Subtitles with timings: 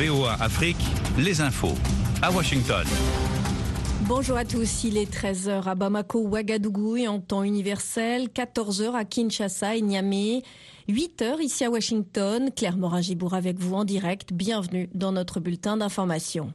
[0.00, 0.78] VOA Afrique,
[1.18, 1.74] les infos.
[2.22, 2.86] À Washington.
[4.08, 9.04] Bonjour à tous, il est 13h à Bamako, Ouagadougou et en temps universel, 14h à
[9.04, 10.42] Kinshasa et Niamey,
[10.88, 12.50] 8h ici à Washington.
[12.56, 14.32] Claire Morin-Gibourg avec vous en direct.
[14.32, 16.50] Bienvenue dans notre bulletin d'information.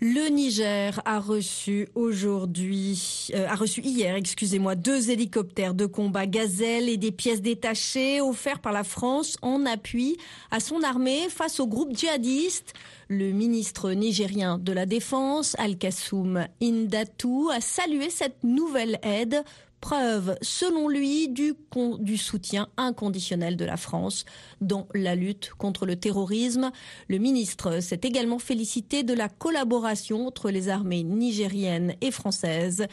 [0.00, 6.90] Le Niger a reçu aujourd'hui, euh, a reçu hier, excusez-moi, deux hélicoptères de combat Gazelle
[6.90, 10.18] et des pièces détachées offerts par la France en appui
[10.50, 12.74] à son armée face au groupe djihadiste.
[13.08, 19.44] Le ministre nigérien de la Défense, Al-Kassoum Indatu, a salué cette nouvelle aide
[19.80, 21.54] preuve, selon lui, du,
[22.00, 24.24] du, soutien inconditionnel de la France
[24.60, 26.72] dans la lutte contre le terrorisme.
[27.06, 32.88] Le ministre s'est également félicité de la collaboration entre les armées nigériennes et françaises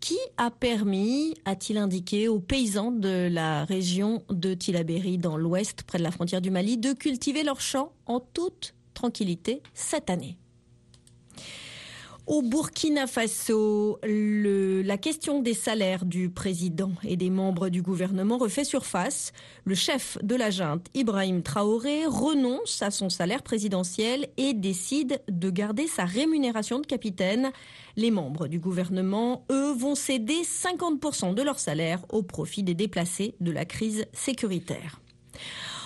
[0.00, 5.98] qui a permis, a-t-il indiqué, aux paysans de la région de Tilaberi dans l'ouest, près
[5.98, 10.36] de la frontière du Mali, de cultiver leurs champs en toute tranquillité cette année.
[12.26, 18.64] Au Burkina Faso, la question des salaires du président et des membres du gouvernement refait
[18.64, 19.32] surface.
[19.64, 25.48] Le chef de la junte, Ibrahim Traoré, renonce à son salaire présidentiel et décide de
[25.48, 27.50] garder sa rémunération de capitaine.
[27.96, 33.36] Les membres du gouvernement, eux, vont céder 50% de leur salaire au profit des déplacés
[33.40, 35.00] de la crise sécuritaire.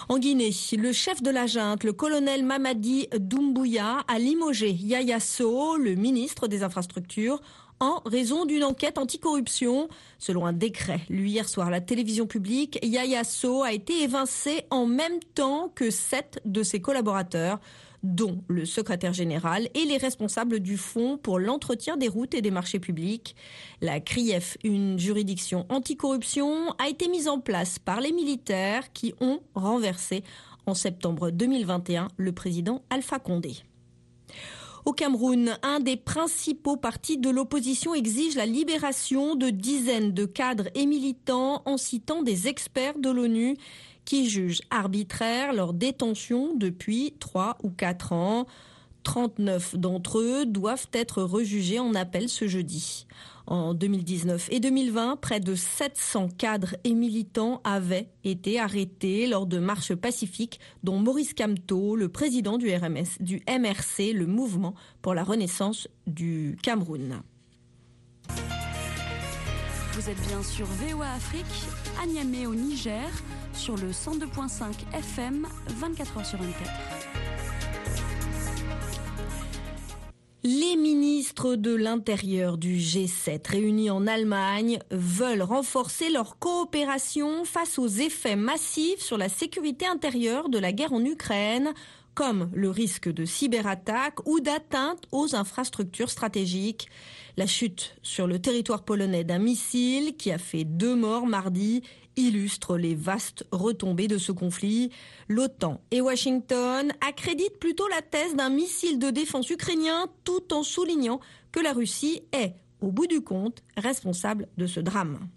[0.09, 5.19] En Guinée, le chef de la junte, le colonel Mamadi Doumbouya, a limogé Yaya
[5.79, 7.41] le ministre des Infrastructures,
[7.79, 9.89] en raison d'une enquête anticorruption.
[10.19, 14.65] Selon un décret lu hier soir à la télévision publique, Yaya So a été évincé
[14.71, 17.59] en même temps que sept de ses collaborateurs
[18.03, 22.51] dont le secrétaire général et les responsables du Fonds pour l'entretien des routes et des
[22.51, 23.37] marchés publics.
[23.81, 29.41] La CRIEF, une juridiction anticorruption, a été mise en place par les militaires qui ont
[29.55, 30.25] renversé
[30.67, 33.57] en septembre 2021 le président Alpha Condé.
[34.85, 40.69] Au Cameroun, un des principaux partis de l'opposition exige la libération de dizaines de cadres
[40.75, 43.57] et militants en citant des experts de l'ONU
[44.05, 48.47] qui jugent arbitraire leur détention depuis 3 ou 4 ans.
[49.05, 53.07] 39 d'entre eux doivent être rejugés en appel ce jeudi.
[53.47, 59.59] En 2019 et 2020, près de 700 cadres et militants avaient été arrêtés lors de
[59.59, 65.25] marches pacifiques, dont Maurice Kamto, le président du, RMS, du MRC, le mouvement pour la
[65.25, 67.23] renaissance du Cameroun.
[69.95, 71.45] Vous êtes bien sur VOA Afrique,
[72.03, 73.11] à Niamey au Niger,
[73.53, 76.71] sur le 102.5 FM, 24 h sur 24.
[80.45, 80.77] Les
[81.33, 88.37] ministres de l'Intérieur du G7 réunis en Allemagne veulent renforcer leur coopération face aux effets
[88.37, 91.73] massifs sur la sécurité intérieure de la guerre en Ukraine,
[92.15, 96.89] comme le risque de cyberattaque ou d'atteinte aux infrastructures stratégiques.
[97.37, 101.83] La chute sur le territoire polonais d'un missile qui a fait deux morts mardi
[102.17, 104.91] illustre les vastes retombées de ce conflit.
[105.29, 111.21] L'OTAN et Washington accréditent plutôt la thèse d'un missile de défense ukrainien tout en soulignant
[111.53, 115.29] que la Russie est, au bout du compte, responsable de ce drame.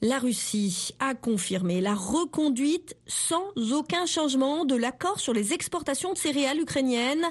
[0.00, 6.18] La Russie a confirmé la reconduite sans aucun changement de l'accord sur les exportations de
[6.18, 7.26] céréales ukrainiennes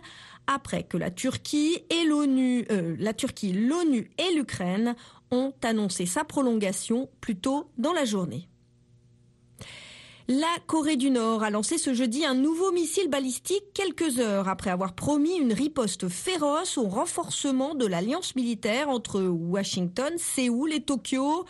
[0.48, 4.96] après que la Turquie et l'ONU, euh, l'ONU et l'Ukraine
[5.32, 8.50] ont annoncé sa prolongation plus tôt dans la journée.
[10.30, 14.72] La Corée du Nord a lancé ce jeudi un nouveau missile balistique quelques heures après
[14.72, 21.46] avoir promis une riposte féroce au renforcement de l'alliance militaire entre Washington, Séoul et Tokyo.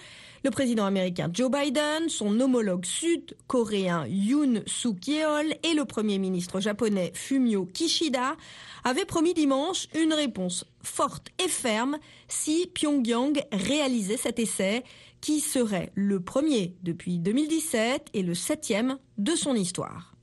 [0.47, 7.11] Le président américain Joe Biden, son homologue sud-coréen Yoon Suk-yeol et le premier ministre japonais
[7.13, 8.37] Fumio Kishida
[8.85, 11.97] avaient promis dimanche une réponse forte et ferme
[12.29, 14.85] si Pyongyang réalisait cet essai
[15.19, 20.16] qui serait le premier depuis 2017 et le septième de son histoire.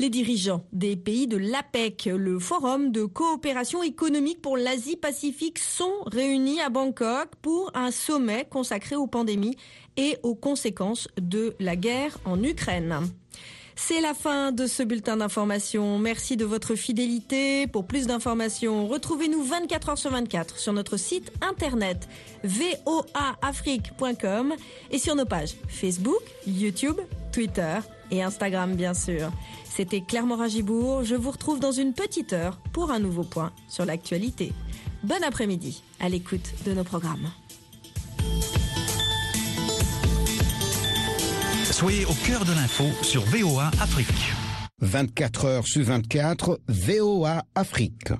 [0.00, 6.60] Les dirigeants des pays de l'APEC, le Forum de coopération économique pour l'Asie-Pacifique, sont réunis
[6.60, 9.56] à Bangkok pour un sommet consacré aux pandémies
[9.96, 13.10] et aux conséquences de la guerre en Ukraine.
[13.74, 15.98] C'est la fin de ce bulletin d'information.
[15.98, 17.66] Merci de votre fidélité.
[17.66, 22.08] Pour plus d'informations, retrouvez-nous 24 heures sur 24 sur notre site internet
[22.44, 24.54] voaafrique.com
[24.92, 27.00] et sur nos pages Facebook, YouTube,
[27.32, 29.30] Twitter et Instagram bien sûr.
[29.64, 31.04] C'était Claire Morin-Gibourg.
[31.04, 34.52] Je vous retrouve dans une petite heure pour un nouveau point sur l'actualité.
[35.02, 37.30] Bon après-midi à l'écoute de nos programmes.
[41.64, 44.32] Soyez au cœur de l'info sur VOA Afrique.
[44.80, 48.12] 24 heures sur 24, VOA Afrique.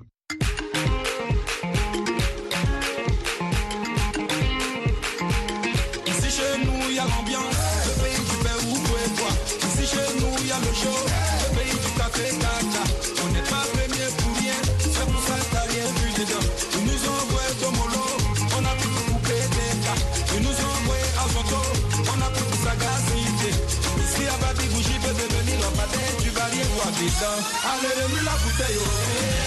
[27.21, 29.38] Allez, remue la bouteille, oh.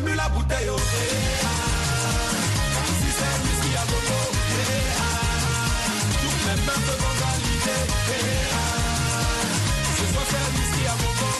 [0.00, 0.68] Remue la bouteille.
[0.70, 0.76] oh.
[2.86, 3.84] Ici, c'est à.
[4.50, 4.64] Eh,
[4.96, 5.02] ah.
[6.22, 7.00] Toutes les meufs.
[9.96, 11.39] Ce c'est.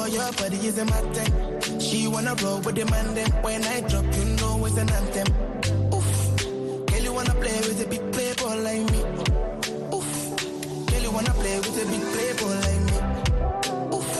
[0.00, 1.80] boy, your body is a thing.
[1.80, 5.28] She wanna roll with the man, then when I drop, you know it's an anthem.
[5.94, 6.10] Oof,
[6.86, 9.00] girl, you wanna play with a big playboy like me.
[9.96, 10.10] Oof,
[10.88, 12.96] girl, you wanna play with a big playboy like me.
[13.96, 14.10] Oof,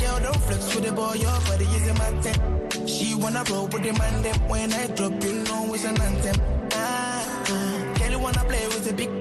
[0.00, 1.94] girl, don't flex with the boy, your body is a
[2.24, 2.86] thing.
[2.86, 6.36] She wanna roll with the man, then when I drop, you know it's an anthem.
[6.72, 9.17] Ah, ah, girl, you wanna play with a big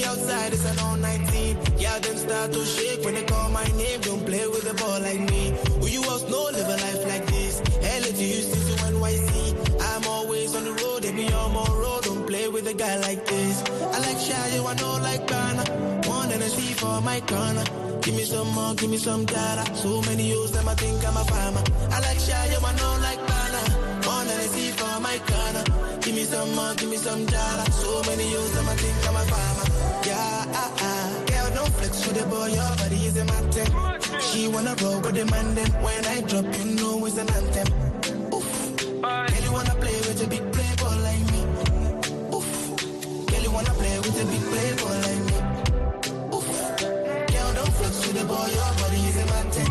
[0.00, 1.58] We outside, it's an all 19.
[1.76, 4.00] Yeah, them start to shake when they call my name.
[4.00, 5.52] Don't play with a ball like me.
[5.78, 7.60] Who you else know live a life like this?
[7.84, 9.30] LA to Houston to NYC.
[9.78, 12.04] I'm always on the road, they be on my road.
[12.04, 13.62] Don't play with a guy like this.
[13.68, 15.64] I like shy, you I know like Ghana.
[16.08, 17.64] One a C for my corner.
[18.00, 19.64] Give me some more, give me some data.
[19.76, 21.62] So many years, them I think I'm a farmer.
[21.90, 23.62] I like shy, you I know like Ghana.
[24.08, 25.69] One a C for my corner
[26.20, 27.64] me some more, give me some dollar.
[27.70, 29.66] So many years, I'ma think I'm a farmer.
[30.06, 31.24] Yeah, ah, ah.
[31.30, 33.66] Girl, don't flex with the boy, your body is a matter.
[34.20, 37.68] She wanna roll with the man, then when I drop, you know it's an anthem.
[38.34, 38.48] Oof.
[39.30, 41.40] Girl, you wanna play with a big playboy like me.
[42.36, 42.48] Oof.
[43.28, 45.36] Girl, you wanna play with a big playboy like me.
[46.36, 46.48] Oof.
[47.32, 49.66] Girl, don't flex with the boy, your body is a matter.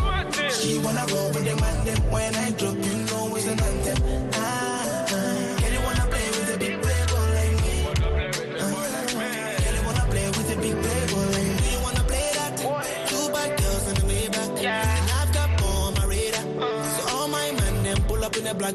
[0.56, 4.39] She wanna roll with the man, then when I drop, you know it's an anthem.
[18.54, 18.74] black